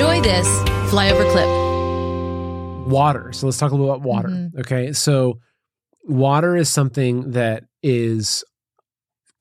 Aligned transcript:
Enjoy 0.00 0.22
this 0.22 0.48
flyover 0.90 1.30
clip. 1.30 2.88
water. 2.90 3.32
So 3.34 3.46
let's 3.46 3.58
talk 3.58 3.70
a 3.70 3.74
little 3.74 3.92
about 3.92 4.00
water. 4.00 4.30
Mm-hmm. 4.30 4.60
Okay. 4.60 4.94
So 4.94 5.40
water 6.04 6.56
is 6.56 6.70
something 6.70 7.32
that 7.32 7.64
is 7.82 8.42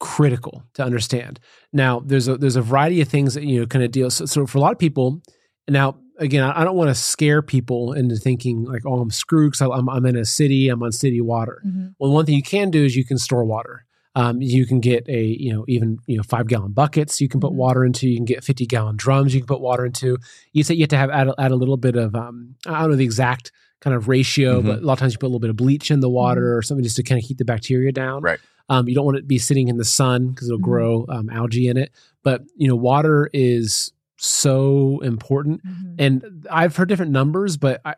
critical 0.02 0.66
to 0.74 0.84
understand. 0.84 1.40
Now, 1.72 2.02
there's 2.02 2.28
a 2.28 2.36
there's 2.38 2.58
a 2.58 2.62
variety 2.62 3.00
of 3.00 3.08
things 3.08 3.36
that 3.36 3.46
you 3.46 3.62
know 3.62 3.68
kind 3.68 3.86
of 3.86 3.92
deal. 3.92 4.12
So, 4.12 4.26
so 4.26 4.46
for 4.46 4.58
a 4.58 4.62
lot 4.62 4.74
of 4.74 4.80
people, 4.80 5.22
now 5.70 5.96
again, 6.18 6.44
I 6.44 6.60
I 6.60 6.64
don't 6.66 6.76
want 6.76 6.90
to 6.90 6.96
scare 6.96 7.42
people 7.42 7.94
into 7.94 8.18
thinking 8.18 8.66
like, 8.66 8.82
oh, 8.86 9.00
I'm 9.00 9.12
screwed 9.12 9.54
because 9.54 9.62
I'm 9.62 9.88
I'm 9.90 10.06
in 10.06 10.18
a 10.18 10.26
city, 10.26 10.68
I'm 10.68 10.84
on 10.84 10.92
city 10.92 11.22
water. 11.22 11.62
Mhm. 11.66 11.94
Well, 12.02 12.12
one 12.12 12.26
thing 12.26 12.36
you 12.36 12.44
can 12.44 12.70
do 12.70 12.84
is 12.84 12.98
you 12.98 13.06
can 13.06 13.18
store 13.18 13.46
water. 13.46 13.86
Um, 14.16 14.42
you 14.42 14.66
can 14.66 14.80
get 14.80 15.08
a 15.08 15.24
you 15.24 15.54
know 15.54 15.66
even 15.68 16.00
you 16.08 16.18
know 16.18 16.24
five 16.24 16.48
gallon 16.48 16.72
buckets 16.72 17.22
you 17.22 17.30
can 17.30 17.40
put 17.40 17.52
Mhm. 17.52 17.56
water 17.56 17.86
into. 17.86 18.08
You 18.10 18.18
can 18.18 18.26
get 18.26 18.44
fifty 18.44 18.66
gallon 18.66 18.96
drums 18.98 19.34
you 19.36 19.42
can 19.42 19.48
put 19.48 19.62
water 19.62 19.86
into. 19.86 20.18
You 20.52 20.64
say 20.64 20.74
you 20.74 20.82
have 20.82 20.90
to 20.90 20.98
have 20.98 21.10
add 21.12 21.28
a, 21.28 21.36
add 21.40 21.52
a 21.52 21.56
little 21.56 21.78
bit 21.78 21.96
of 21.96 22.16
um, 22.16 22.56
I 22.66 22.82
don't 22.82 22.92
know 22.92 22.96
the 22.96 23.04
exact 23.06 23.52
kind 23.82 23.96
of 23.96 24.08
ratio, 24.08 24.62
Mhm. 24.62 24.66
but 24.66 24.80
a 24.80 24.86
lot 24.86 24.94
of 24.94 25.00
times 25.00 25.14
you 25.14 25.20
put 25.20 25.28
a 25.28 25.30
little 25.30 25.40
bit 25.40 25.52
of 25.52 25.56
bleach 25.56 25.90
in 25.92 26.00
the 26.02 26.10
water 26.10 26.58
or 26.58 26.62
something 26.62 26.84
just 26.84 26.96
to 26.98 27.04
kind 27.04 27.22
of 27.22 27.26
keep 27.28 27.38
the 27.38 27.46
bacteria 27.46 27.92
down. 27.92 28.22
Right. 28.24 28.40
Um, 28.68 28.88
you 28.90 28.96
don't 28.96 29.06
want 29.06 29.18
it 29.18 29.22
to 29.22 29.26
be 29.28 29.38
sitting 29.38 29.68
in 29.68 29.78
the 29.78 29.86
sun 29.86 30.30
because 30.30 30.48
it'll 30.50 30.60
Mhm. 30.60 30.64
grow 30.64 31.06
um, 31.10 31.30
algae 31.30 31.68
in 31.68 31.78
it. 31.78 31.92
But 32.24 32.44
you 32.58 32.68
know, 32.68 32.76
water 32.76 33.30
is 33.34 33.92
so 34.18 35.00
important, 35.04 35.62
Mhm. 35.66 35.96
and 35.98 36.48
I've 36.52 36.76
heard 36.76 36.90
different 36.90 37.12
numbers, 37.12 37.58
but 37.58 37.80
I- 37.86 37.96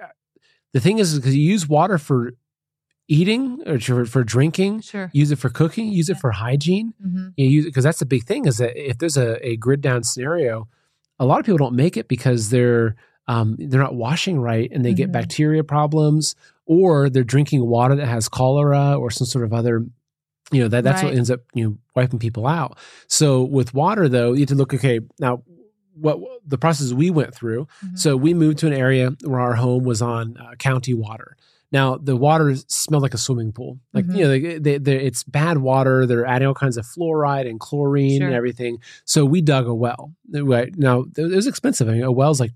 the 0.74 0.80
thing 0.80 1.00
is, 1.00 1.16
because 1.16 1.36
you 1.36 1.44
use 1.44 1.68
water 1.68 1.98
for 1.98 2.34
eating 3.08 3.62
or 3.66 3.80
for, 3.80 4.06
for 4.06 4.24
drinking, 4.24 4.82
Sure. 4.82 5.10
use 5.14 5.32
it 5.32 5.38
for 5.40 5.50
cooking, 5.50 5.88
use 5.88 6.10
it 6.10 6.18
for 6.18 6.32
hygiene. 6.32 6.94
hmm 7.02 7.30
You 7.36 7.48
use 7.48 7.66
it 7.66 7.70
because 7.70 7.84
that's 7.84 8.00
the 8.00 8.06
big 8.06 8.24
thing 8.24 8.46
is 8.46 8.58
that 8.58 8.76
if 8.78 8.98
there's 9.00 9.18
a, 9.18 9.46
a 9.46 9.58
grid 9.58 9.82
down 9.82 10.04
scenario, 10.04 10.68
a 11.20 11.26
lot 11.26 11.40
of 11.40 11.46
people 11.46 11.58
don't 11.58 11.76
make 11.76 11.98
it 11.98 12.08
because 12.08 12.50
they're 12.50 12.96
um, 13.28 13.56
they're 13.60 13.80
not 13.80 13.96
washing 13.96 14.40
right 14.42 14.70
and 14.72 14.84
they 14.84 14.94
get 14.94 15.10
Mhm. 15.10 15.14
bacteria 15.14 15.64
problems 15.64 16.36
or 16.66 17.10
they're 17.10 17.24
drinking 17.24 17.66
water 17.66 17.96
that 17.96 18.08
has 18.08 18.28
cholera 18.28 18.96
or 18.98 19.12
some 19.12 19.28
sort 19.28 19.46
of 19.46 19.54
other 19.54 19.86
you 20.52 20.62
know 20.62 20.68
that 20.68 20.84
that's 20.84 21.02
what 21.04 21.14
ends 21.14 21.30
up 21.32 21.42
you 21.54 21.64
know 21.64 21.78
wiping 21.96 22.20
people 22.20 22.46
out 22.48 22.78
so 23.08 23.44
with 23.44 23.74
water 23.74 24.10
though 24.10 24.34
you 24.34 24.40
have 24.42 24.50
to 24.50 24.56
look 24.56 24.74
okay 24.74 25.00
now 25.20 25.44
what 25.94 26.18
the 26.46 26.58
process 26.58 26.92
we 26.94 27.10
went 27.12 27.34
through 27.36 27.68
Mhm. 27.86 27.98
so 28.00 28.18
we 28.18 28.34
moved 28.34 28.58
to 28.58 28.68
an 28.68 28.74
area 28.74 29.12
where 29.24 29.40
our 29.40 29.54
home 29.54 29.84
was 29.84 30.02
on 30.02 30.36
uh, 30.38 30.56
county 30.58 30.94
water. 30.94 31.38
Now 31.72 31.98
the 31.98 32.16
water 32.18 32.56
smelled 32.68 33.04
like 33.04 33.14
a 33.14 33.18
swimming 33.18 33.52
pool. 33.54 33.80
Like 33.94 34.06
Mhm. 34.06 34.16
you 34.18 34.24
know, 34.24 34.30
they, 34.30 34.58
they, 34.60 34.78
they, 34.78 34.96
it's 35.06 35.24
bad 35.24 35.58
water. 35.60 36.06
They're 36.06 36.26
adding 36.26 36.48
all 36.48 36.54
kinds 36.54 36.78
of 36.78 36.86
fluoride 36.86 37.50
and 37.50 37.60
chlorine 37.60 38.20
Sure. 38.20 38.28
and 38.28 38.36
everything. 38.36 38.80
So 39.06 39.26
we 39.26 39.42
dug 39.42 39.68
a 39.68 39.74
well. 39.74 40.14
Right 40.34 40.76
now 40.78 41.06
it 41.18 41.36
was 41.36 41.48
expensive. 41.48 41.88
I 41.88 41.94
mean, 41.94 42.04
a 42.04 42.12
well's 42.12 42.40
like 42.40 42.52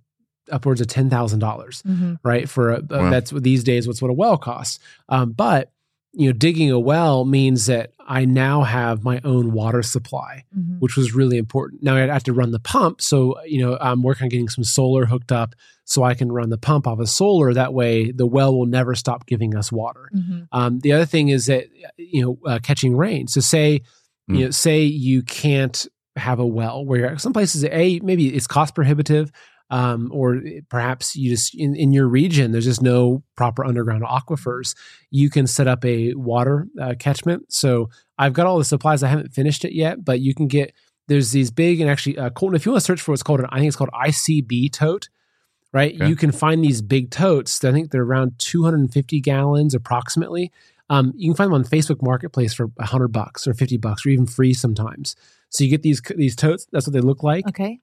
upwards 0.51 0.79
of 0.81 0.87
ten 0.87 1.09
thousand 1.09 1.39
dollars 1.39 1.81
Mhm. 1.87 2.17
right? 2.23 2.47
For 2.47 2.73
a, 2.73 2.81
Wow. 2.89 3.09
that's 3.09 3.31
these 3.31 3.63
days 3.63 3.87
what's 3.87 4.01
what 4.01 4.11
a 4.11 4.13
well 4.13 4.37
costs. 4.37 4.79
Um, 5.09 5.31
but 5.31 5.71
you 6.17 6.27
know, 6.27 6.33
digging 6.33 6.71
a 6.71 6.79
well 6.79 7.25
means 7.25 7.65
that 7.65 7.91
I 8.07 8.25
now 8.25 8.61
have 8.63 9.03
my 9.03 9.19
own 9.23 9.51
water 9.51 9.81
supply, 9.83 10.43
Mhm. 10.57 10.79
which 10.79 10.95
was 10.95 11.13
really 11.13 11.37
important. 11.37 11.83
Now 11.83 11.95
I 11.95 12.01
have 12.01 12.23
to 12.23 12.33
run 12.33 12.51
the 12.51 12.59
pump, 12.59 13.01
so 13.01 13.35
you 13.45 13.59
know 13.61 13.77
I'm 13.81 14.01
working 14.01 14.25
on 14.25 14.29
getting 14.29 14.47
some 14.49 14.63
solar 14.63 15.05
hooked 15.07 15.31
up 15.31 15.55
so 15.83 16.03
I 16.03 16.13
can 16.13 16.31
run 16.31 16.49
the 16.49 16.57
pump 16.57 16.87
off 16.87 16.99
of 16.99 17.09
solar. 17.09 17.53
That 17.53 17.73
way, 17.73 18.11
the 18.11 18.25
well 18.27 18.55
will 18.57 18.65
never 18.65 18.95
stop 18.95 19.25
giving 19.25 19.55
us 19.55 19.71
water. 19.71 20.09
Mhm. 20.15 20.47
Um, 20.51 20.79
the 20.79 20.93
other 20.93 21.05
thing 21.05 21.29
is 21.29 21.47
that 21.47 21.65
you 21.97 22.21
know 22.21 22.39
uh, 22.45 22.59
catching 22.61 22.95
rain. 22.95 23.27
So 23.27 23.41
say 23.41 23.81
Mm. 24.29 24.37
you 24.39 24.45
know 24.45 24.51
say 24.51 24.83
you 24.83 25.21
can't 25.21 25.85
have 26.15 26.39
a 26.39 26.45
well 26.45 26.85
where 26.85 26.99
you're, 26.99 27.17
some 27.17 27.33
places 27.33 27.65
a 27.65 27.99
maybe 28.03 28.27
it's 28.29 28.47
cost 28.47 28.73
prohibitive. 28.73 29.31
Um, 29.71 30.11
or 30.13 30.41
perhaps 30.69 31.15
you 31.15 31.31
just 31.31 31.55
in, 31.55 31.75
in 31.75 31.91
your 31.91 32.07
region 32.07 32.51
there's 32.51 32.65
just 32.65 32.83
no 32.83 33.23
proper 33.35 33.65
underground 33.65 34.03
aquifers. 34.03 34.75
You 35.09 35.29
can 35.29 35.47
set 35.47 35.67
up 35.67 35.83
a 35.83 36.13
water 36.13 36.67
uh, 36.81 36.93
catchment. 36.99 37.51
So 37.51 37.89
i've 38.17 38.33
got 38.33 38.45
all 38.45 38.57
the 38.57 38.65
supplies. 38.65 39.03
I 39.03 39.07
haven't 39.07 39.33
finished 39.33 39.65
it 39.65 39.73
yet 39.73 40.05
but 40.05 40.19
you 40.19 40.35
can 40.35 40.47
get 40.47 40.73
there's 41.07 41.31
these 41.31 41.51
big 41.51 41.81
and 41.81 41.89
actually 41.89 42.17
uh, 42.17 42.29
Colton, 42.29 42.55
if 42.55 42.65
you 42.65 42.71
want 42.71 42.81
to 42.81 42.85
search 42.85 43.01
for 43.01 43.11
what's 43.11 43.23
called 43.23 43.39
an 43.39 43.47
i 43.51 43.57
think 43.57 43.67
it's 43.67 43.75
called 43.75 43.91
icb 43.91 44.71
tote 44.71 45.09
right? 45.73 45.95
Okay. 45.95 46.07
you 46.07 46.15
can 46.15 46.31
find 46.31 46.63
these 46.63 46.81
big 46.81 47.11
totes 47.11 47.63
i 47.63 47.71
think 47.71 47.91
they're 47.91 48.03
around 48.03 48.37
250 48.39 49.19
gallons 49.21 49.73
approximately. 49.73 50.51
Um, 50.87 51.13
you 51.15 51.31
can 51.31 51.35
find 51.35 51.47
them 51.47 51.55
on 51.55 51.63
facebook 51.63 52.03
marketplace 52.03 52.53
for 52.53 52.67
100 52.67 53.07
bucks 53.07 53.47
or 53.47 53.53
50 53.55 53.77
bucks 53.77 54.05
or 54.05 54.09
even 54.09 54.27
free 54.27 54.53
sometimes. 54.53 55.15
So 55.49 55.63
you 55.63 55.69
get 55.69 55.83
these 55.83 56.01
these 56.15 56.35
totes. 56.35 56.67
That's 56.71 56.85
what 56.85 56.93
they 56.93 56.99
look 56.99 57.23
like. 57.23 57.47
Okay. 57.47 57.79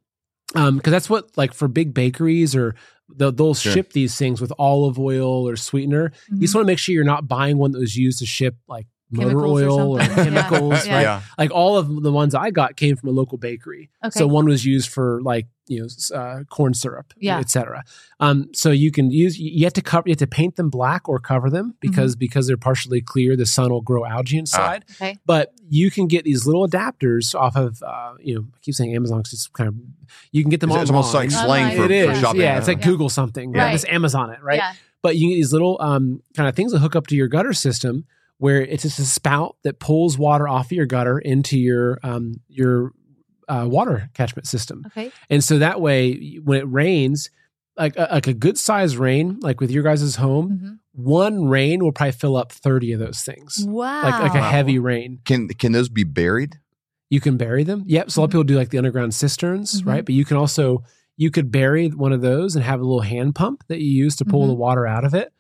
Um 0.55 0.77
because 0.77 0.91
that's 0.91 1.11
what 1.11 1.37
like 1.37 1.53
for 1.55 1.69
big 1.69 1.95
bakeries 1.95 2.55
or 2.55 2.75
they'll, 3.15 3.33
they'll 3.33 3.55
Sure. 3.55 3.73
ship 3.73 3.93
these 3.93 4.17
things 4.17 4.41
with 4.41 4.53
olive 4.59 4.99
oil 4.99 5.49
or 5.49 5.57
sweetener 5.57 6.13
you 6.31 6.41
just 6.41 6.53
Mhm. 6.53 6.57
want 6.57 6.65
to 6.67 6.73
make 6.73 6.79
sure 6.79 6.95
you're 6.95 7.05
not 7.05 7.29
buying 7.29 7.59
one 7.59 7.73
that 7.73 7.79
was 7.79 7.97
used 7.97 8.19
to 8.21 8.27
ship 8.27 8.57
like 8.69 8.87
motor 9.13 9.29
Chemicals 9.31 9.63
or 9.63 9.71
oil 9.71 9.97
or, 9.97 9.99
chemicals 10.01 10.87
Yeah. 10.87 10.95
right 10.95 11.03
Yeah. 11.03 11.21
like 11.39 11.51
all 11.51 11.77
of 11.77 12.03
the 12.03 12.11
ones 12.13 12.35
I 12.35 12.51
got 12.51 12.77
came 12.77 12.97
from 12.97 13.09
a 13.11 13.13
local 13.13 13.39
bakery. 13.39 13.91
Okay. 14.05 14.19
So 14.19 14.27
one 14.27 14.47
was 14.47 14.65
used 14.65 14.89
for 14.91 15.21
like 15.23 15.47
you 15.69 15.81
know 15.81 16.17
uh, 16.19 16.43
corn 16.51 16.75
syrup, 16.75 17.13
Yeah. 17.19 17.39
etc. 17.39 17.85
Um, 18.21 18.49
so 18.53 18.71
you 18.71 18.91
can 18.91 19.11
use 19.11 19.39
you 19.39 19.65
have 19.65 19.73
to 19.75 19.83
cover 19.83 20.05
you 20.09 20.13
have 20.13 20.19
to 20.19 20.27
paint 20.27 20.57
them 20.57 20.71
black 20.71 21.09
or 21.09 21.19
cover 21.19 21.49
them 21.51 21.69
Mm-hmm. 21.73 21.77
because 21.81 22.17
because 22.17 22.47
they're 22.47 22.57
partially 22.57 23.01
clear, 23.01 23.37
the 23.37 23.47
sun 23.47 23.71
will 23.71 23.81
grow 23.81 24.05
algae 24.05 24.39
inside. 24.39 24.85
Okay. 24.93 25.19
But 25.25 25.53
you 25.69 25.91
can 25.91 26.09
get 26.09 26.25
these 26.25 26.47
little 26.47 26.67
adapters 26.69 27.35
off 27.39 27.55
of 27.57 27.83
uh, 27.83 28.15
you 28.21 28.35
know 28.35 28.47
I 28.55 28.59
keep 28.63 28.75
saying 28.75 28.95
Amazon 28.95 29.19
because 29.19 29.35
it's 29.35 29.47
kind 29.49 29.69
of 29.69 29.75
you 30.33 30.43
can 30.43 30.51
get 30.51 30.61
them 30.61 30.71
It's, 30.71 30.83
it's 30.83 30.91
almost 30.91 31.15
like 31.15 31.31
slang 31.31 31.65
Online. 31.65 31.77
for, 31.77 31.85
it 31.85 31.91
is, 31.91 32.07
for 32.09 32.15
shopping. 32.17 32.41
yeah. 32.41 32.59
It's 32.59 32.69
like 32.69 32.79
Yeah. 32.79 32.87
Google 32.87 33.09
something, 33.09 33.53
right? 33.53 33.59
Right. 33.65 33.73
Just 33.73 33.89
Amazon 33.89 34.31
it, 34.31 34.43
right? 34.43 34.59
Yeah. 34.59 34.73
but 35.01 35.17
you 35.17 35.29
get 35.31 35.35
these 35.37 35.53
little 35.53 35.77
um, 35.81 36.23
kind 36.37 36.49
of 36.49 36.55
things 36.57 36.73
that 36.73 36.79
hook 36.81 36.95
up 36.97 37.07
to 37.09 37.17
your 37.17 37.29
gutter 37.29 37.53
system 37.53 38.05
where 38.43 38.61
it's 38.61 38.83
just 38.83 38.99
a 38.99 39.05
spout 39.05 39.57
that 39.63 39.79
pulls 39.79 40.19
water 40.19 40.49
off 40.49 40.67
of 40.67 40.73
your 40.73 40.85
gutter 40.87 41.17
into 41.19 41.57
your 41.59 41.99
um, 42.03 42.35
your 42.49 42.91
uh, 43.49 43.67
water 43.71 44.11
catchment 44.15 44.47
system 44.49 44.83
Okay. 44.89 45.13
and 45.31 45.43
so 45.45 45.59
that 45.59 45.81
way 45.81 46.39
when 46.43 46.59
it 46.61 46.65
rains 46.71 47.31
like 47.77 47.95
a, 47.97 48.09
like 48.13 48.27
a 48.27 48.35
good 48.35 48.59
sized 48.59 48.97
rain 48.97 49.39
like 49.43 49.61
with 49.61 49.71
your 49.71 49.83
guys' 49.85 50.17
home 50.17 50.49
Mhm. 50.51 50.79
one 50.93 51.45
rain 51.47 51.83
will 51.85 51.93
probably 51.93 52.13
fill 52.13 52.37
up 52.37 52.51
30 52.53 52.93
of 52.95 53.01
those 53.01 53.21
things 53.23 53.65
Wow. 53.67 54.03
like 54.03 54.21
like 54.23 54.35
a 54.35 54.39
Wow. 54.39 54.51
heavy 54.51 54.79
rain 54.79 55.21
Can 55.25 55.49
can 55.49 55.71
those 55.73 55.89
be 55.89 56.05
buried? 56.05 56.57
you 57.11 57.21
can 57.21 57.37
bury 57.37 57.63
them 57.63 57.85
yep 57.87 58.11
so 58.11 58.19
a 58.19 58.23
lot 58.23 58.25
of 58.25 58.31
Mhm. 58.31 58.33
people 58.33 58.45
do 58.45 58.57
like 58.57 58.71
the 58.71 58.79
underground 58.79 59.15
cisterns 59.15 59.83
Mhm. 59.83 59.87
right 59.87 60.05
but 60.05 60.15
you 60.15 60.25
can 60.25 60.37
also 60.37 60.83
you 61.17 61.31
could 61.31 61.51
bury 61.53 61.89
one 61.91 62.13
of 62.13 62.23
those 62.23 62.57
and 62.57 62.65
have 62.65 62.81
a 62.81 62.85
little 62.85 63.03
hand 63.03 63.35
pump 63.35 63.63
that 63.69 63.81
you 63.81 63.91
use 64.05 64.17
to 64.17 64.25
pull 64.25 64.45
Mhm. 64.45 64.49
the 64.49 64.55
water 64.67 64.87
out 64.87 65.05
of 65.05 65.15
it 65.15 65.33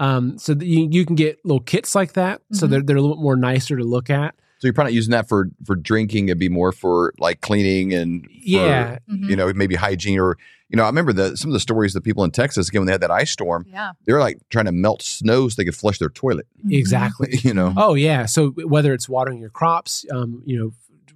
um, 0.00 0.36
so 0.38 0.54
that 0.54 0.66
you, 0.66 0.88
you 0.90 1.06
can 1.06 1.14
get 1.14 1.38
little 1.44 1.60
kits 1.60 1.94
like 1.94 2.14
that 2.14 2.40
so 2.52 2.66
Mhm. 2.66 2.70
they're, 2.70 2.82
they're 2.82 2.96
a 2.96 3.00
little 3.00 3.16
bit 3.16 3.22
more 3.22 3.36
nicer 3.36 3.76
to 3.76 3.84
look 3.84 4.10
at 4.10 4.34
So 4.58 4.66
you're 4.66 4.74
probably 4.74 4.92
not 4.92 4.96
using 4.96 5.12
that 5.12 5.28
for 5.28 5.48
for 5.64 5.76
drinking. 5.76 6.28
It'd 6.28 6.38
be 6.38 6.48
more 6.48 6.72
for 6.72 7.12
like 7.18 7.40
cleaning 7.40 7.94
and 7.94 8.24
for, 8.24 8.30
yeah 8.32 8.98
Mhm. 9.10 9.28
you 9.30 9.36
know 9.36 9.52
maybe 9.54 9.74
hygiene 9.76 10.18
or 10.18 10.36
you 10.70 10.76
know 10.76 10.84
I 10.84 10.86
remember 10.86 11.12
the 11.12 11.36
some 11.36 11.50
of 11.50 11.54
the 11.54 11.60
stories 11.68 11.92
that 11.94 12.02
people 12.02 12.24
in 12.24 12.30
Texas 12.30 12.68
again 12.68 12.80
when 12.82 12.86
they 12.86 12.92
had 12.92 13.00
that 13.02 13.10
ice 13.22 13.30
storm 13.30 13.64
Yeah. 13.68 13.92
they 14.06 14.12
were 14.12 14.20
like 14.20 14.38
trying 14.50 14.66
to 14.66 14.72
melt 14.72 15.02
snow 15.02 15.48
so 15.48 15.54
they 15.56 15.64
could 15.64 15.74
flush 15.76 15.98
their 15.98 16.10
toilet. 16.10 16.46
Mhm. 16.64 16.72
exactly 16.82 17.38
You 17.42 17.54
know. 17.54 17.72
Oh 17.76 17.94
yeah. 17.94 18.26
So 18.26 18.50
whether 18.74 18.92
it's 18.94 19.08
watering 19.08 19.38
your 19.40 19.50
crops, 19.50 20.04
um, 20.12 20.42
you 20.46 20.56
know, 20.58 20.70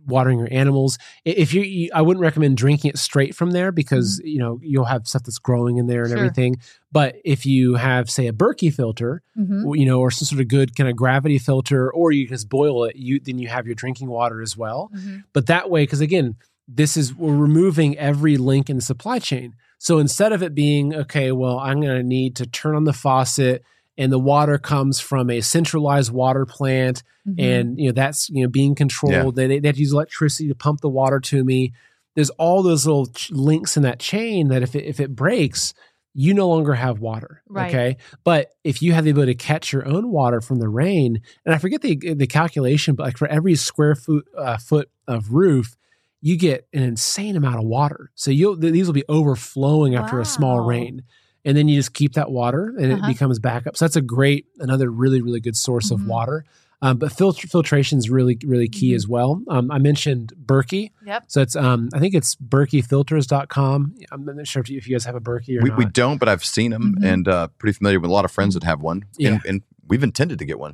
watering 0.06 0.38
your 0.38 0.48
animals, 0.50 0.98
if 1.24 1.52
you, 1.54 1.62
you 1.62 1.90
I 1.94 2.02
wouldn't 2.02 2.22
recommend 2.22 2.56
drinking 2.56 2.90
it 2.90 2.98
straight 2.98 3.34
from 3.34 3.50
there 3.52 3.72
because 3.72 4.20
you 4.24 4.38
know 4.38 4.58
you'll 4.62 4.84
have 4.84 5.06
stuff 5.08 5.22
that's 5.24 5.38
growing 5.38 5.76
in 5.78 5.86
there 5.86 6.02
and 6.02 6.08
Mm-hmm. 6.10 6.16
Sure. 6.16 6.24
everything. 6.26 6.56
But 6.92 7.16
if 7.24 7.44
you 7.46 7.74
have, 7.74 8.08
say, 8.08 8.26
a 8.28 8.32
Berkey 8.32 8.72
filter, 8.72 9.22
Mhm. 9.36 9.76
you 9.78 9.84
know, 9.86 9.98
or 10.00 10.10
some 10.10 10.26
sort 10.26 10.40
of 10.40 10.48
good 10.48 10.76
kind 10.76 10.88
of 10.88 10.94
gravity 10.96 11.38
filter, 11.38 11.92
or 11.92 12.12
you 12.12 12.28
just 12.28 12.48
boil 12.48 12.84
it, 12.84 12.96
you 12.96 13.18
then 13.20 13.38
you 13.38 13.48
have 13.48 13.66
your 13.66 13.74
drinking 13.74 14.08
water 14.08 14.40
as 14.42 14.56
well. 14.56 14.90
Mhm. 14.96 15.24
But 15.32 15.46
that 15.46 15.70
way, 15.70 15.82
because 15.82 16.00
again, 16.00 16.36
this 16.68 16.96
is 16.96 17.14
we're 17.14 17.36
removing 17.36 17.98
every 17.98 18.36
link 18.36 18.70
in 18.70 18.76
the 18.76 18.82
supply 18.82 19.18
chain. 19.18 19.54
So 19.78 19.98
instead 19.98 20.32
of 20.32 20.42
it 20.42 20.54
being 20.54 20.94
okay, 20.94 21.30
well, 21.32 21.58
I'm 21.58 21.80
going 21.80 21.96
to 21.98 22.02
need 22.02 22.36
to 22.36 22.46
turn 22.46 22.74
on 22.74 22.84
the 22.84 22.92
faucet 22.94 23.62
and 23.96 24.10
the 24.12 24.18
water 24.18 24.58
comes 24.58 25.00
from 25.00 25.30
a 25.30 25.40
centralized 25.40 26.12
water 26.12 26.44
plant 26.46 27.02
Mhm. 27.26 27.34
and 27.38 27.78
you 27.78 27.86
know 27.88 27.92
that's 27.92 28.28
you 28.30 28.42
know 28.42 28.48
being 28.48 28.74
controlled. 28.74 29.36
They, 29.36 29.46
they 29.58 29.68
have 29.68 29.76
to 29.76 29.80
use 29.80 29.92
electricity 29.92 30.48
to 30.48 30.54
pump 30.54 30.80
the 30.80 30.88
water 30.90 31.20
to 31.20 31.42
me. 31.44 31.72
There's 32.14 32.30
all 32.30 32.62
those 32.62 32.86
little 32.86 33.06
ch- 33.06 33.30
links 33.30 33.76
in 33.76 33.82
that 33.84 33.98
chain 33.98 34.48
that 34.48 34.62
if 34.62 34.74
it, 34.76 34.84
if 34.84 35.00
it 35.00 35.14
breaks, 35.16 35.72
you 36.12 36.32
no 36.34 36.48
longer 36.48 36.74
have 36.74 37.00
water. 37.00 37.42
Right. 37.48 37.68
Okay, 37.74 37.96
but 38.24 38.50
if 38.62 38.82
you 38.82 38.92
have 38.92 39.04
the 39.04 39.10
ability 39.10 39.34
to 39.34 39.42
catch 39.44 39.72
your 39.72 39.84
own 39.88 40.10
water 40.10 40.40
from 40.40 40.58
the 40.60 40.68
rain, 40.68 41.22
and 41.46 41.54
I 41.54 41.58
forget 41.58 41.80
the 41.82 41.96
the 42.14 42.26
calculation, 42.26 42.94
but 42.94 43.04
like 43.04 43.16
for 43.18 43.26
every 43.26 43.54
square 43.54 43.94
foot 43.94 44.26
uh, 44.36 44.58
foot 44.58 44.90
of 45.08 45.32
roof, 45.32 45.76
you 46.20 46.36
get 46.36 46.68
an 46.72 46.82
insane 46.82 47.36
amount 47.36 47.56
of 47.56 47.64
water. 47.64 48.10
So 48.14 48.30
you'll 48.30 48.56
th- 48.58 48.72
these 48.72 48.86
will 48.86 48.92
be 48.94 49.04
overflowing 49.08 49.94
after 49.94 50.20
a 50.20 50.24
small 50.26 50.60
rain. 50.60 51.02
And 51.44 51.56
then 51.56 51.68
you 51.68 51.76
just 51.76 51.92
keep 51.94 52.14
that 52.14 52.30
water 52.30 52.74
and 52.78 52.92
Uh-huh. 52.92 53.04
it 53.04 53.12
becomes 53.12 53.38
backup. 53.38 53.76
So 53.76 53.84
that's 53.84 53.96
a 53.96 54.00
great, 54.02 54.46
another 54.58 54.90
really, 54.90 55.20
really 55.20 55.40
good 55.40 55.56
source 55.56 55.90
Mhm. 55.90 55.94
of 55.94 56.06
water. 56.06 56.44
Um, 56.82 56.98
but 56.98 57.10
filtr- 57.12 57.48
filtration 57.48 57.98
is 57.98 58.10
really, 58.10 58.36
really 58.44 58.68
key 58.68 58.92
Mhm. 58.92 58.96
as 58.96 59.08
well. 59.08 59.42
Um, 59.48 59.70
I 59.70 59.78
mentioned 59.78 60.32
Berkey. 60.44 60.90
Yep. 61.06 61.24
So 61.28 61.40
it's, 61.40 61.56
um, 61.56 61.88
I 61.94 61.98
think 61.98 62.14
it's 62.14 62.34
berkeyfilters.com. 62.36 63.94
I'm 64.12 64.24
not 64.24 64.46
sure 64.46 64.60
if 64.60 64.68
you, 64.70 64.78
if 64.78 64.88
you 64.88 64.94
guys 64.94 65.04
have 65.04 65.14
a 65.14 65.20
Berkey 65.20 65.58
or 65.58 65.62
We, 65.62 65.68
not. 65.70 65.78
we 65.78 65.84
don't, 65.86 66.18
but 66.18 66.28
I've 66.28 66.44
seen 66.44 66.70
them 66.70 66.96
Mhm. 66.98 67.04
and 67.04 67.28
uh, 67.28 67.48
pretty 67.58 67.72
familiar 67.76 68.00
with 68.00 68.10
a 68.10 68.12
lot 68.12 68.24
of 68.24 68.30
friends 68.30 68.54
that 68.54 68.64
have 68.64 68.80
one. 68.80 69.04
Yeah. 69.18 69.34
And, 69.34 69.40
and 69.46 69.62
we've 69.88 70.02
intended 70.02 70.38
to 70.38 70.44
get 70.44 70.58
one. 70.58 70.72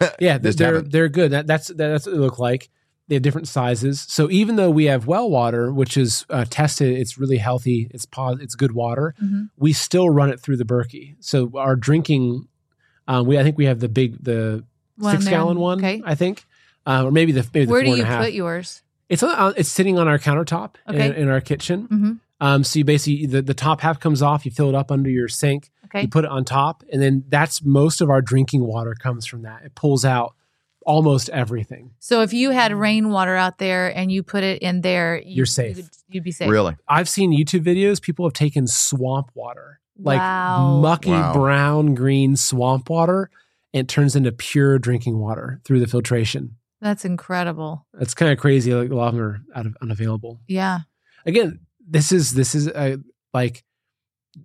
hmm 0.00 0.04
yeah, 0.20 0.38
they're 0.38 0.52
haven't. 0.74 0.92
they're 0.92 1.08
good. 1.08 1.32
That, 1.32 1.46
that's 1.46 1.68
that's 1.68 2.06
what 2.06 2.12
they 2.14 2.18
look 2.20 2.38
like. 2.38 2.70
They 3.08 3.16
have 3.16 3.22
different 3.22 3.48
sizes. 3.48 4.00
So 4.08 4.30
even 4.30 4.56
though 4.56 4.70
we 4.70 4.84
have 4.86 5.06
well 5.06 5.28
water, 5.28 5.72
which 5.72 5.96
is 5.96 6.24
uh, 6.30 6.44
tested, 6.48 6.96
it's 6.96 7.18
really 7.18 7.38
healthy. 7.38 7.88
It's 7.90 8.06
pos- 8.06 8.40
it's 8.40 8.54
good 8.54 8.72
water. 8.72 9.14
hmm 9.18 9.44
We 9.58 9.72
still 9.72 10.08
run 10.08 10.30
it 10.30 10.40
through 10.40 10.56
the 10.58 10.64
Berkey. 10.64 11.16
So 11.20 11.50
our 11.56 11.76
drinking, 11.76 12.48
um, 13.08 13.26
we 13.26 13.38
I 13.38 13.42
think 13.42 13.58
we 13.58 13.66
have 13.66 13.80
the 13.80 13.88
big 13.88 14.22
the 14.22 14.64
One 14.96 15.12
six 15.12 15.24
there. 15.24 15.32
gallon 15.34 15.58
one. 15.58 15.78
Okay. 15.78 16.00
I 16.04 16.14
think, 16.14 16.44
uh, 16.86 17.04
or 17.04 17.10
maybe 17.10 17.32
the 17.32 17.46
maybe 17.52 17.66
the 17.66 17.72
Where 17.72 17.80
four 17.80 17.84
do 17.84 17.90
you 17.90 18.02
and 18.02 18.02
a 18.04 18.06
half. 18.06 18.24
put 18.24 18.32
yours? 18.32 18.82
It's 19.08 19.22
on, 19.22 19.54
it's 19.56 19.68
sitting 19.68 19.98
on 19.98 20.08
our 20.08 20.18
countertop 20.18 20.76
Okay. 20.88 21.06
in, 21.08 21.12
in 21.14 21.28
our 21.28 21.40
kitchen. 21.40 21.84
hmm 21.86 22.12
Um, 22.40 22.64
so 22.64 22.78
you 22.78 22.84
basically 22.84 23.26
the, 23.26 23.42
the 23.42 23.54
top 23.54 23.80
half 23.82 23.98
comes 24.00 24.22
off. 24.22 24.46
You 24.46 24.52
fill 24.52 24.68
it 24.68 24.74
up 24.74 24.90
under 24.90 25.10
your 25.10 25.28
sink. 25.28 25.70
Okay. 25.86 26.02
You 26.02 26.08
put 26.08 26.24
it 26.24 26.30
on 26.30 26.44
top, 26.44 26.82
and 26.90 27.02
then 27.02 27.24
that's 27.28 27.62
most 27.64 28.00
of 28.00 28.08
our 28.08 28.22
drinking 28.22 28.62
water 28.64 28.94
comes 28.94 29.26
from 29.26 29.42
that. 29.42 29.62
It 29.64 29.74
pulls 29.74 30.04
out 30.06 30.34
almost 30.86 31.28
everything. 31.30 31.92
So 31.98 32.22
if 32.22 32.32
you 32.32 32.50
had 32.50 32.72
rainwater 32.72 33.36
out 33.36 33.58
there 33.58 33.88
and 33.96 34.10
you 34.10 34.22
put 34.22 34.42
it 34.44 34.62
in 34.62 34.80
there, 34.80 35.16
you, 35.18 35.36
You're 35.36 35.46
safe. 35.46 35.76
You'd, 35.76 35.88
you'd 36.08 36.24
be 36.24 36.32
safe. 36.32 36.50
Really? 36.50 36.76
I've 36.88 37.08
seen 37.08 37.32
YouTube 37.32 37.64
videos. 37.64 38.00
People 38.00 38.26
have 38.26 38.32
taken 38.32 38.66
swamp 38.66 39.30
water, 39.34 39.80
like 39.98 40.20
Wow. 40.20 40.80
mucky 40.80 41.10
Wow. 41.10 41.32
brown 41.32 41.94
green 41.94 42.36
swamp 42.36 42.90
water, 42.90 43.30
and 43.74 43.82
it 43.84 43.88
turns 43.88 44.14
into 44.16 44.32
pure 44.32 44.78
drinking 44.78 45.18
water 45.18 45.60
through 45.64 45.80
the 45.80 45.86
filtration. 45.86 46.56
That's 46.80 47.04
incredible. 47.04 47.86
That's 47.94 48.12
kind 48.14 48.32
of 48.32 48.38
crazy. 48.38 48.74
Like 48.74 48.90
a 48.90 48.94
lot 48.94 49.08
of 49.08 49.14
them 49.14 49.22
are 49.22 49.40
out 49.54 49.66
of, 49.66 49.76
unavailable. 49.80 50.40
Yeah. 50.48 50.80
Again, 51.24 51.60
this 51.88 52.10
is 52.10 52.32
this 52.32 52.54
is 52.54 52.66
a, 52.68 52.98
like 53.32 53.64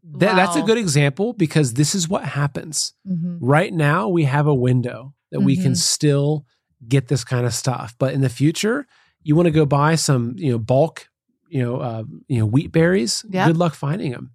that, 0.04 0.36
that's 0.36 0.56
a 0.56 0.62
good 0.62 0.78
example 0.78 1.33
because 1.33 1.74
this 1.74 1.95
is 1.95 2.07
what 2.10 2.24
happens 2.24 2.94
hmm 3.06 3.38
right 3.40 3.74
now. 3.74 4.10
We 4.10 4.25
have 4.25 4.45
a 4.48 4.54
window 4.54 5.13
that 5.31 5.41
we 5.41 5.56
can 5.57 5.74
Mhm. 5.74 5.77
still 5.77 6.45
get 6.88 7.07
this 7.07 7.24
kind 7.24 7.45
of 7.45 7.53
stuff, 7.53 7.95
but 8.00 8.13
in 8.13 8.21
the 8.21 8.29
future, 8.29 8.85
you 9.24 9.35
want 9.35 9.47
to 9.47 9.51
go 9.51 9.65
buy 9.65 9.95
some 9.95 10.33
you 10.38 10.51
know 10.51 10.59
bulk 10.59 11.07
you 11.50 11.62
know 11.63 11.77
uh, 11.77 12.03
you 12.27 12.39
know 12.39 12.45
wheat 12.45 12.71
berries. 12.71 13.25
Yeah. 13.29 13.47
Good 13.47 13.57
luck 13.57 13.74
finding 13.74 14.12
them. 14.12 14.31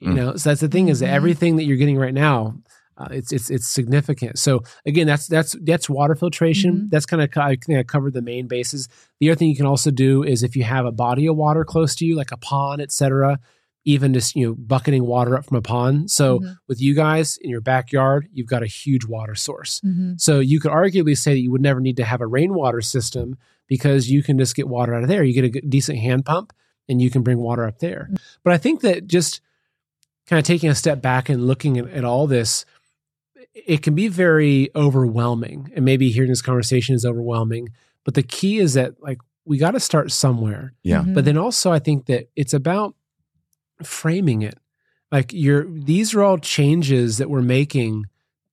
You 0.00 0.10
Mm. 0.10 0.14
know, 0.16 0.36
so 0.36 0.50
that's 0.50 0.60
the 0.60 0.68
thing 0.68 0.88
is 0.88 1.00
that 1.00 1.08
Mhm. 1.08 1.12
everything 1.14 1.56
that 1.56 1.64
you're 1.64 1.76
getting 1.76 1.98
right 1.98 2.14
now. 2.14 2.56
Uh, 2.96 3.08
it's 3.12 3.32
it's 3.32 3.48
it's 3.48 3.66
significant. 3.66 4.38
So 4.38 4.62
again, 4.84 5.06
that's 5.06 5.26
that's 5.26 5.56
that's 5.62 5.88
water 5.88 6.14
filtration. 6.14 6.72
Mhm. 6.82 6.90
That's 6.90 7.06
kind 7.06 7.22
of 7.22 7.30
I 7.38 7.56
think 7.56 7.78
I 7.78 7.82
covered 7.82 8.12
the 8.12 8.20
main 8.20 8.46
bases. 8.46 8.88
The 9.20 9.30
other 9.30 9.38
thing 9.38 9.48
you 9.48 9.56
can 9.56 9.64
also 9.64 9.90
do 9.90 10.22
is 10.22 10.42
if 10.42 10.54
you 10.54 10.64
have 10.64 10.84
a 10.84 10.92
body 10.92 11.26
of 11.26 11.34
water 11.36 11.64
close 11.64 11.94
to 11.96 12.04
you, 12.04 12.14
like 12.14 12.30
a 12.30 12.36
pond, 12.36 12.82
etc., 12.82 13.38
even 13.84 14.12
just 14.12 14.36
you 14.36 14.46
know 14.46 14.54
bucketing 14.54 15.04
water 15.06 15.36
up 15.36 15.46
from 15.46 15.56
a 15.56 15.62
pond. 15.62 16.10
So 16.10 16.40
Mhm. 16.40 16.56
with 16.68 16.80
you 16.80 16.94
guys 16.94 17.38
in 17.40 17.48
your 17.50 17.60
backyard, 17.62 18.28
you've 18.32 18.46
got 18.46 18.62
a 18.62 18.66
huge 18.66 19.06
water 19.06 19.34
source. 19.34 19.80
hmm 19.80 20.12
So 20.16 20.38
you 20.40 20.60
could 20.60 20.70
arguably 20.70 21.16
say 21.16 21.32
that 21.34 21.40
you 21.40 21.50
would 21.50 21.62
never 21.62 21.80
need 21.80 21.96
to 21.96 22.04
have 22.04 22.20
a 22.20 22.26
rainwater 22.26 22.80
system 22.82 23.36
because 23.66 24.10
you 24.10 24.22
can 24.22 24.36
just 24.38 24.54
get 24.54 24.68
water 24.68 24.94
out 24.94 25.02
of 25.02 25.08
there. 25.08 25.24
You 25.24 25.32
get 25.32 25.56
a 25.56 25.60
decent 25.66 25.98
hand 25.98 26.24
pump 26.26 26.52
and 26.88 27.00
you 27.00 27.08
can 27.10 27.22
bring 27.22 27.38
water 27.38 27.64
up 27.66 27.78
there. 27.78 28.10
But 28.44 28.52
I 28.52 28.58
think 28.58 28.80
that 28.80 29.06
just 29.06 29.40
kind 30.26 30.38
of 30.38 30.44
taking 30.44 30.68
a 30.70 30.74
step 30.74 31.00
back 31.00 31.28
and 31.28 31.46
looking 31.46 31.78
at, 31.78 31.88
at 31.88 32.04
all 32.04 32.26
this, 32.26 32.64
it 33.54 33.82
can 33.82 33.94
be 33.94 34.08
very 34.08 34.70
overwhelming. 34.76 35.70
And 35.74 35.84
maybe 35.84 36.10
hearing 36.10 36.30
this 36.30 36.42
conversation 36.42 36.94
is 36.94 37.04
overwhelming. 37.06 37.70
But 38.04 38.14
the 38.14 38.22
key 38.22 38.58
is 38.58 38.74
that 38.74 39.02
like 39.02 39.18
we 39.44 39.56
got 39.58 39.72
to 39.72 39.80
start 39.80 40.12
somewhere. 40.12 40.74
Yeah. 40.82 41.00
Mm-hmm. 41.02 41.14
But 41.14 41.24
then 41.24 41.38
also 41.38 41.72
I 41.72 41.78
think 41.78 42.06
that 42.06 42.28
it's 42.36 42.52
about 42.54 42.94
framing 43.84 44.42
it. 44.42 44.58
Like 45.12 45.32
you're 45.32 45.64
these 45.64 46.14
are 46.14 46.22
all 46.22 46.38
changes 46.38 47.18
that 47.18 47.28
we're 47.30 47.42
making 47.42 48.06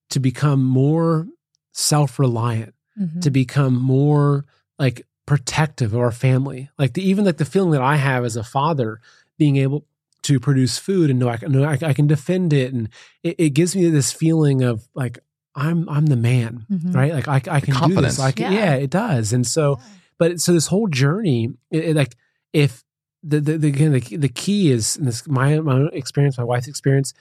to 0.09 0.19
become 0.19 0.63
more 0.63 1.27
self-reliant, 1.73 2.73
Mhm. 2.99 3.21
to 3.21 3.29
become 3.29 3.75
more 3.75 4.45
like 4.79 5.05
protective 5.25 5.93
of 5.93 5.99
our 5.99 6.11
family. 6.11 6.69
Like 6.79 6.93
the, 6.93 7.03
even 7.07 7.25
like 7.25 7.37
the 7.37 7.45
feeling 7.45 7.71
that 7.71 7.81
I 7.81 7.95
have 7.97 8.25
as 8.25 8.35
a 8.35 8.43
father 8.43 8.99
being 9.37 9.57
able 9.57 9.85
to 10.23 10.39
produce 10.39 10.77
food 10.77 11.09
and 11.09 11.19
know 11.19 11.29
I 11.29 11.37
can 11.37 11.51
know 11.51 11.63
I, 11.63 11.77
I 11.81 11.93
can 11.93 12.07
defend 12.07 12.51
it 12.53 12.73
and 12.73 12.89
it, 13.23 13.35
it 13.37 13.49
gives 13.51 13.75
me 13.75 13.89
this 13.89 14.11
feeling 14.11 14.63
of 14.63 14.87
like 14.95 15.19
I'm 15.55 15.87
I'm 15.89 16.07
the 16.07 16.15
man, 16.15 16.65
Mhm. 16.71 16.93
right? 16.95 17.13
Like 17.13 17.27
I, 17.27 17.55
I 17.57 17.59
can 17.61 17.89
do 17.89 18.01
this. 18.01 18.19
I 18.19 18.31
can, 18.31 18.51
Yeah. 18.51 18.59
yeah, 18.59 18.73
it 18.75 18.89
does. 18.89 19.31
And 19.33 19.45
so 19.45 19.79
but 20.17 20.41
so 20.41 20.51
this 20.53 20.67
whole 20.67 20.87
journey 20.87 21.49
it, 21.71 21.85
it, 21.89 21.95
like 21.95 22.15
if 22.53 22.83
the 23.27 23.39
the, 23.41 23.57
the 23.57 23.67
again 23.67 23.91
the, 23.91 24.17
the 24.17 24.29
key 24.29 24.71
is 24.71 24.95
and 24.97 25.05
this 25.07 25.27
my 25.27 25.59
my 25.59 25.73
own 25.73 25.89
experience 25.93 26.37
my 26.37 26.43
wife's 26.43 26.67
experience 26.67 27.13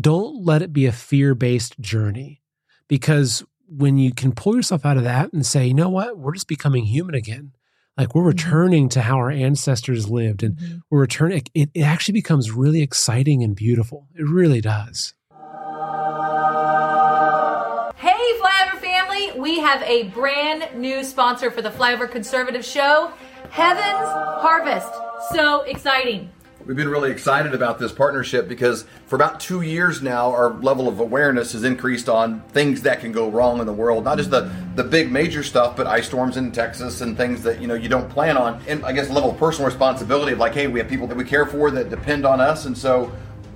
don't 0.00 0.44
let 0.44 0.62
it 0.62 0.72
be 0.72 0.86
a 0.86 0.92
fear-based 0.92 1.78
journey 1.80 2.40
because 2.88 3.44
when 3.66 3.98
you 3.98 4.12
can 4.14 4.32
pull 4.32 4.54
yourself 4.56 4.84
out 4.86 4.96
of 4.96 5.04
that 5.04 5.32
and 5.32 5.44
say 5.44 5.66
you 5.66 5.74
know 5.74 5.88
what 5.88 6.18
we're 6.18 6.34
just 6.34 6.48
becoming 6.48 6.84
human 6.84 7.14
again 7.14 7.52
like 7.96 8.14
we're 8.14 8.22
Mhm. 8.22 8.26
returning 8.28 8.88
to 8.90 9.00
how 9.02 9.16
our 9.16 9.30
ancestors 9.30 10.08
lived 10.08 10.42
and 10.42 10.56
Mhm. 10.56 10.80
we're 10.90 11.00
returning 11.00 11.42
it, 11.54 11.70
it 11.74 11.82
actually 11.82 12.12
becomes 12.12 12.50
really 12.52 12.80
exciting 12.82 13.42
and 13.42 13.56
beautiful 13.56 14.06
it 14.14 14.26
really 14.28 14.60
does 14.60 15.14
Hey, 17.96 18.14
Flyover 18.40 18.78
family! 18.80 19.32
We 19.38 19.58
have 19.60 19.82
a 19.82 20.04
brand 20.10 20.68
new 20.80 21.02
sponsor 21.02 21.50
for 21.50 21.62
the 21.62 21.70
Flyover 21.70 22.08
Conservative 22.10 22.64
Show 22.64 23.12
Heaven's 23.50 24.08
Harvest. 24.40 24.92
So 25.32 25.62
exciting! 25.62 26.30
We've 26.66 26.76
been 26.76 26.88
really 26.88 27.10
excited 27.10 27.54
about 27.54 27.78
this 27.78 27.92
partnership 27.92 28.46
because 28.46 28.84
for 29.06 29.16
about 29.16 29.40
two 29.40 29.62
years 29.62 30.02
now, 30.02 30.30
our 30.30 30.50
level 30.50 30.86
of 30.86 31.00
awareness 31.00 31.52
has 31.52 31.64
increased 31.64 32.08
on 32.08 32.42
things 32.50 32.82
that 32.82 33.00
can 33.00 33.10
go 33.10 33.30
wrong 33.30 33.60
in 33.60 33.66
the 33.66 33.72
world. 33.72 34.04
Not 34.04 34.18
just 34.18 34.30
the, 34.30 34.52
the 34.74 34.84
big 34.84 35.10
major 35.10 35.42
stuff, 35.42 35.76
but 35.76 35.86
ice 35.86 36.06
storms 36.06 36.36
in 36.36 36.52
Texas 36.52 37.00
and 37.00 37.16
things 37.16 37.42
that 37.44 37.60
you 37.60 37.66
know 37.66 37.74
you 37.74 37.88
don't 37.88 38.10
plan 38.10 38.36
on. 38.36 38.62
And 38.68 38.84
I 38.84 38.92
guess 38.92 39.08
level 39.08 39.30
of 39.30 39.38
personal 39.38 39.66
responsibility 39.66 40.32
of 40.32 40.38
like, 40.38 40.52
hey, 40.52 40.66
we 40.66 40.78
have 40.78 40.88
people 40.88 41.06
that 41.06 41.16
we 41.16 41.24
care 41.24 41.46
for 41.46 41.70
that 41.70 41.90
depend 41.90 42.26
on 42.26 42.40
us, 42.40 42.66
and 42.66 42.76
so 42.76 43.12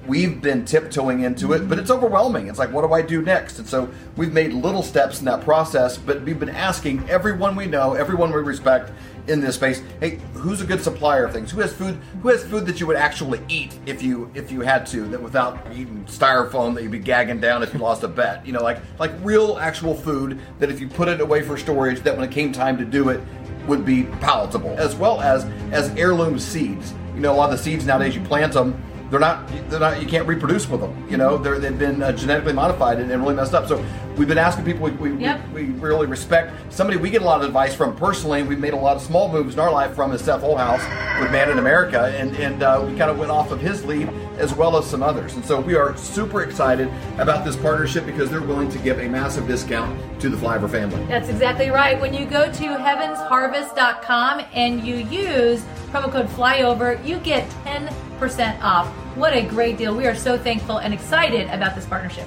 we've 0.07 0.41
been 0.41 0.65
tiptoeing 0.65 1.21
into 1.21 1.53
it, 1.53 1.69
but 1.69 1.79
it's 1.79 1.91
overwhelming. 1.91 2.49
It's 2.49 2.59
like, 2.59 2.73
what 2.73 2.83
do 2.83 2.93
I 2.93 3.03
do 3.03 3.23
next? 3.23 3.59
And 3.59 3.69
so 3.69 3.89
we've 4.17 4.33
made 4.33 4.53
little 4.53 4.83
steps 4.83 5.21
in 5.21 5.27
that 5.27 5.43
process, 5.43 5.97
but 5.97 6.23
we've 6.23 6.41
been 6.41 6.49
asking 6.49 7.09
everyone 7.09 7.55
we 7.55 7.67
know, 7.67 7.95
everyone 7.95 8.33
we 8.33 8.41
respect 8.41 8.91
in 9.29 9.41
this 9.41 9.55
space, 9.55 9.83
hey, 10.01 10.19
who's 10.35 10.61
a 10.61 10.67
good 10.67 10.83
supplier 10.83 11.25
of 11.25 11.33
things? 11.33 11.51
Who 11.51 11.61
has 11.61 11.73
food? 11.73 11.99
Who 12.23 12.29
has 12.29 12.45
food 12.45 12.67
that 12.67 12.81
you 12.81 12.87
would 12.87 12.97
actually 12.97 13.41
eat 13.49 13.79
if 13.87 14.03
you 14.03 14.31
if 14.35 14.51
you 14.51 14.61
had 14.61 14.87
to, 14.87 15.07
that 15.09 15.23
without 15.23 15.59
eating 15.73 16.05
styrofoam 16.05 16.75
that 16.75 16.83
you'd 16.83 16.93
be 16.93 16.99
gagging 16.99 17.41
down 17.41 17.63
if 17.63 17.73
you 17.73 17.81
lost 17.81 18.03
a 18.03 18.09
bet? 18.09 18.45
You 18.47 18.53
know, 18.53 18.63
like 18.63 18.79
like 18.99 19.13
real 19.23 19.59
actual 19.59 19.95
food 19.95 20.41
that 20.59 20.71
if 20.71 20.81
you 20.81 20.89
put 20.89 21.09
it 21.09 21.21
away 21.21 21.43
for 21.43 21.57
storage, 21.57 22.01
that 22.01 22.17
when 22.17 22.29
it 22.29 22.33
came 22.33 22.53
time 22.53 22.77
to 22.79 22.85
do 22.85 23.09
it, 23.11 23.21
would 23.67 23.85
be 23.85 24.05
palatable, 24.21 24.75
as 24.79 24.97
well 24.97 25.21
as 25.21 25.45
as 25.73 25.91
heirloom 25.97 26.39
seeds. 26.39 26.95
You 27.15 27.21
know, 27.21 27.33
a 27.33 27.37
lot 27.37 27.53
of 27.53 27.59
the 27.59 27.63
seeds 27.63 27.87
nowadays 27.87 28.15
you 28.17 28.23
plant 28.23 28.53
them 28.53 28.83
they're 29.13 29.21
not 29.21 29.47
they're 29.69 29.79
not 29.79 30.01
you 30.01 30.09
can't 30.09 30.27
reproduce 30.27 30.67
with 30.67 30.81
them 30.81 31.07
you 31.09 31.19
know 31.19 31.37
they're, 31.37 31.59
they've 31.59 31.79
been 31.79 32.03
uh, 32.03 32.13
genetically 32.13 32.55
modified 32.55 32.99
and, 32.99 33.13
and 33.13 33.23
really 33.23 33.35
messed 33.35 33.53
up 33.53 33.69
so 33.69 33.77
we've 34.17 34.29
been 34.29 34.39
asking 34.39 34.65
people 34.65 34.83
we, 34.83 34.91
we, 34.93 35.17
Yep. 35.17 35.49
we, 35.55 35.65
we 35.65 35.79
really 35.81 36.07
respect 36.07 36.53
somebody 36.73 36.99
we 36.99 37.11
get 37.11 37.23
a 37.23 37.25
lot 37.25 37.41
of 37.41 37.47
advice 37.47 37.75
from 37.75 37.97
personally 37.97 38.43
we've 38.43 38.59
made 38.59 38.73
a 38.75 38.77
lot 38.77 38.97
of 38.97 39.03
small 39.03 39.31
moves 39.31 39.55
in 39.55 39.61
our 39.61 39.71
life 39.73 39.95
from 39.95 40.13
is 40.13 40.21
seth 40.21 40.41
Holehouse 40.43 40.83
with 41.21 41.31
man 41.33 41.51
in 41.51 41.59
america 41.59 42.13
and, 42.17 42.37
and 42.37 42.63
uh, 42.63 42.85
we 42.87 42.97
kind 42.97 43.11
of 43.11 43.19
went 43.19 43.31
off 43.31 43.51
of 43.51 43.61
his 43.61 43.85
lead 43.85 44.09
as 44.39 44.55
well 44.55 44.77
as 44.77 44.85
some 44.87 45.03
others 45.03 45.35
and 45.35 45.45
so 45.45 45.61
we 45.61 45.75
are 45.75 45.97
super 45.97 46.43
excited 46.43 46.89
about 47.19 47.45
this 47.45 47.57
partnership 47.57 48.05
because 48.07 48.31
they're 48.31 48.41
willing 48.43 48.69
to 48.71 48.79
give 48.79 48.99
a 48.99 49.09
massive 49.09 49.47
discount 49.47 49.99
to 50.21 50.29
the 50.29 50.37
flyover 50.37 50.69
family 50.71 51.05
That's 51.07 51.29
exactly 51.29 51.71
right. 51.71 52.01
When 52.01 52.13
you 52.15 52.25
go 52.27 52.51
to 52.51 52.65
heavensharvest.com 52.65 54.45
and 54.55 54.87
you 54.87 54.97
use 54.97 55.63
promo 55.91 56.11
code 56.11 56.29
FLYOVER, 56.29 57.05
you 57.05 57.19
get 57.19 57.49
10% 57.65 58.63
off. 58.63 58.87
What 59.17 59.33
a 59.35 59.43
great 59.43 59.77
deal. 59.79 59.95
We 59.95 60.07
are 60.07 60.15
so 60.15 60.39
thankful 60.39 60.79
and 60.79 60.95
excited 60.95 61.49
about 61.51 61.75
this 61.75 61.87
partnership. 61.87 62.27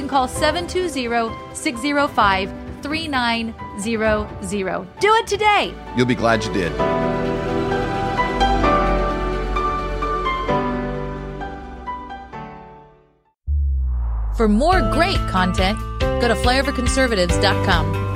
can 0.00 0.08
call 0.08 0.26
720 0.26 1.54
605 1.54 2.52
3900. 2.82 5.00
Do 5.00 5.14
it 5.14 5.26
today. 5.26 5.74
You'll 5.96 6.06
be 6.06 6.14
glad 6.14 6.44
you 6.44 6.52
did. 6.52 6.72
For 14.36 14.48
more 14.48 14.80
great 14.92 15.18
content, 15.28 15.78
go 16.00 16.28
to 16.28 16.34
flyoverconservatives.com. 16.34 18.09